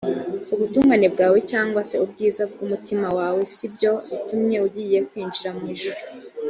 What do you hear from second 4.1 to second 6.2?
bitumye ugiye kwinjira mu ijuru.